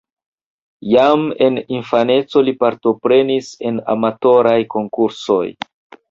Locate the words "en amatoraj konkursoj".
3.71-5.43